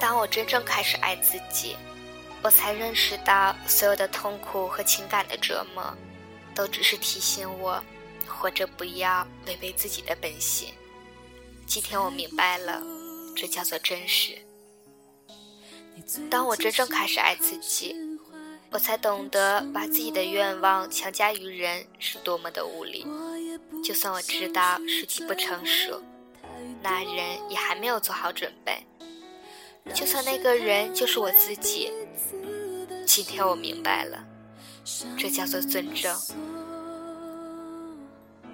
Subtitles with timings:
[0.00, 1.76] 当我真正开始爱自己，
[2.42, 5.94] 我才认识到，所有的痛苦和情感的折磨，
[6.54, 7.80] 都只是提醒我，
[8.26, 10.72] 活着不要违背自己的本心。
[11.66, 12.82] 今天我明白了，
[13.36, 14.38] 这叫做真实。
[16.30, 17.94] 当我真正开始爱自己，
[18.70, 23.06] 我才懂得把自己的愿望强加于人是多么的无力。
[23.84, 26.02] 就算我知道时机不成熟，
[26.82, 28.82] 那人也还没有做好准备。
[29.94, 31.92] 就算那个人就是我自己，
[33.06, 34.18] 今天我明白了，
[35.18, 36.12] 这叫做尊重。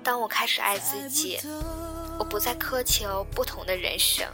[0.02, 1.38] 当我开始爱自己，
[2.18, 4.26] 我不再苛求不同的人生。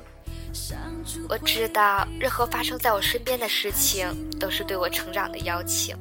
[1.28, 5.96] 我知道，任何发生在我身边的事情，都是对我成长的邀请。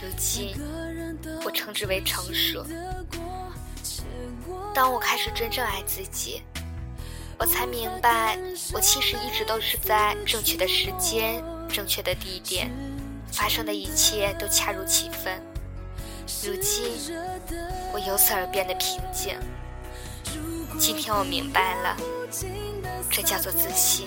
[0.00, 0.56] 如今，
[1.44, 2.64] 我称之为成熟。
[4.74, 6.42] 当我开始真正爱自己，
[7.42, 8.38] 我才明白，
[8.72, 12.70] 我其实一直都是在正确的时间、正确的地点，
[13.32, 15.42] 发生的一切都恰如其分。
[16.44, 16.84] 如今，
[17.92, 19.36] 我由此而变得平静。
[20.78, 21.96] 今天我明白了，
[23.10, 24.06] 这叫做自信。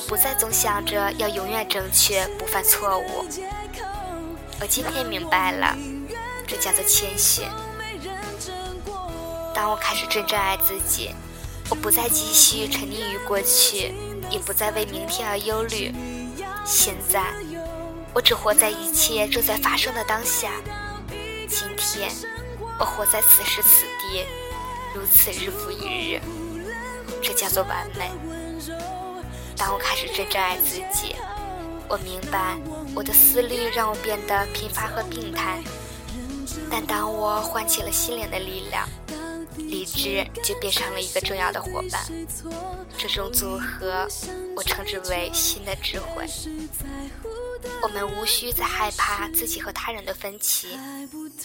[0.00, 3.26] 我不再总想着要永远正确不犯错误。
[4.58, 5.76] 我今天明白了，
[6.46, 7.46] 这叫做谦逊。
[9.54, 11.10] 当我开始真正爱自己，
[11.68, 13.92] 我不再继续沉溺于过去，
[14.30, 15.94] 也不再为明天而忧虑。
[16.64, 17.22] 现在，
[18.14, 20.50] 我只活在一切正在发生的当下。
[21.46, 22.10] 今天，
[22.78, 24.24] 我活在此时此地，
[24.94, 26.22] 如此日复一日，
[27.22, 28.10] 这叫做完美。
[29.56, 31.14] 当我开始真正爱自己，
[31.88, 32.58] 我明白
[32.94, 35.62] 我的思虑让我变得贫乏和病态，
[36.70, 38.88] 但当我唤起了心灵的力量。
[39.56, 42.02] 理智就变成了一个重要的伙伴，
[42.96, 44.08] 这种组合
[44.56, 46.26] 我称之为新的智慧。
[47.82, 50.68] 我们无需再害怕自己和他人的分歧、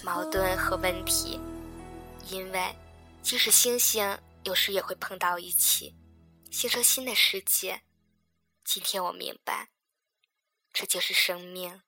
[0.04, 1.40] 矛盾和问题，
[2.30, 2.62] 因为
[3.22, 5.94] 即使星星有时也会碰到一起，
[6.50, 7.80] 形成新的世界。
[8.66, 9.70] 今天我明白，
[10.74, 11.84] 这就是生命。